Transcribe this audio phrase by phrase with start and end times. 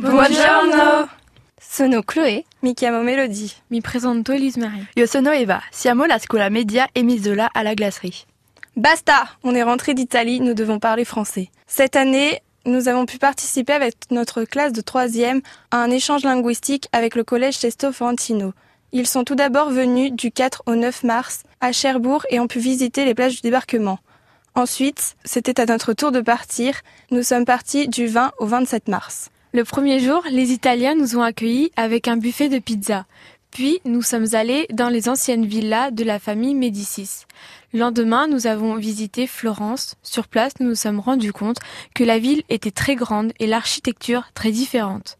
[0.00, 1.10] Buongiorno
[1.60, 2.44] Sono Chloé.
[2.60, 3.50] Mi chiamo Melody.
[3.68, 4.88] Mi presento Elise Marie.
[4.94, 5.62] Io sono Eva.
[5.70, 8.24] Siamo la scuola media Emisola à la glacerie.
[8.74, 11.50] Basta On est rentré d'Italie, nous devons parler français.
[11.66, 16.88] Cette année, nous avons pu participer avec notre classe de troisième à un échange linguistique
[16.92, 18.54] avec le collège Sesto Fantino.
[18.92, 22.58] Ils sont tout d'abord venus du 4 au 9 mars à Cherbourg et ont pu
[22.58, 23.98] visiter les plages du débarquement.
[24.54, 26.80] Ensuite, c'était à notre tour de partir.
[27.10, 29.30] Nous sommes partis du 20 au 27 mars.
[29.52, 33.04] Le premier jour, les Italiens nous ont accueillis avec un buffet de pizza.
[33.50, 37.24] Puis, nous sommes allés dans les anciennes villas de la famille Médicis.
[37.72, 39.96] Le lendemain, nous avons visité Florence.
[40.04, 41.58] Sur place, nous nous sommes rendus compte
[41.96, 45.18] que la ville était très grande et l'architecture très différente.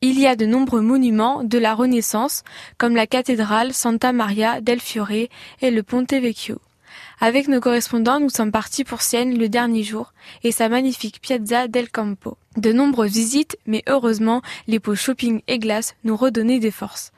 [0.00, 2.42] Il y a de nombreux monuments de la Renaissance,
[2.78, 5.28] comme la cathédrale Santa Maria del Fiore
[5.60, 6.60] et le Ponte Vecchio.
[7.20, 10.12] Avec nos correspondants, nous sommes partis pour Sienne le dernier jour
[10.44, 12.36] et sa magnifique Piazza del Campo.
[12.56, 17.12] De nombreuses visites, mais heureusement, les pots shopping et glace nous redonnaient des forces.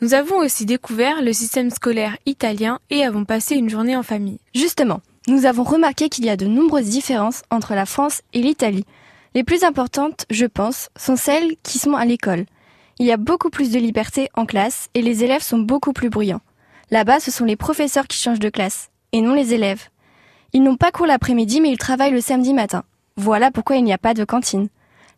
[0.00, 4.40] Nous avons aussi découvert le système scolaire italien et avons passé une journée en famille.
[4.54, 8.84] Justement, nous avons remarqué qu'il y a de nombreuses différences entre la France et l'Italie.
[9.34, 12.46] Les plus importantes, je pense, sont celles qui sont à l'école.
[12.98, 16.10] Il y a beaucoup plus de liberté en classe et les élèves sont beaucoup plus
[16.10, 16.40] bruyants.
[16.90, 19.88] Là-bas, ce sont les professeurs qui changent de classe et non les élèves.
[20.52, 22.84] Ils n'ont pas cours l'après-midi mais ils travaillent le samedi matin.
[23.16, 24.68] Voilà pourquoi il n'y a pas de cantine.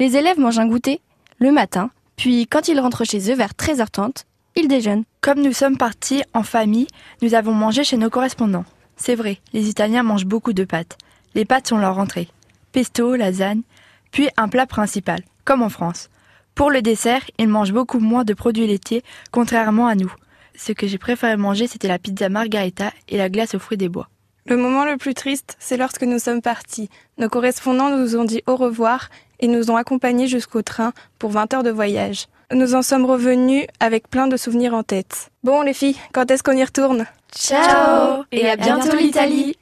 [0.00, 1.00] Les élèves mangent un goûter
[1.38, 4.24] le matin, puis quand ils rentrent chez eux vers 13h30,
[4.56, 5.04] ils déjeunent.
[5.20, 6.88] Comme nous sommes partis en famille,
[7.22, 8.64] nous avons mangé chez nos correspondants.
[8.96, 10.98] C'est vrai, les Italiens mangent beaucoup de pâtes.
[11.34, 12.28] Les pâtes sont leur entrée.
[12.72, 13.62] Pesto, lasagne,
[14.10, 16.10] puis un plat principal, comme en France.
[16.56, 20.12] Pour le dessert, ils mangent beaucoup moins de produits laitiers, contrairement à nous.
[20.56, 23.88] Ce que j'ai préféré manger, c'était la pizza margarita et la glace aux fruits des
[23.88, 24.08] bois.
[24.46, 26.90] Le moment le plus triste, c'est lorsque nous sommes partis.
[27.18, 29.08] Nos correspondants nous ont dit au revoir
[29.40, 32.26] et nous ont accompagnés jusqu'au train pour 20 heures de voyage.
[32.52, 35.30] Nous en sommes revenus avec plein de souvenirs en tête.
[35.42, 37.06] Bon les filles, quand est-ce qu'on y retourne?
[37.34, 39.56] Ciao Et à bientôt l'Italie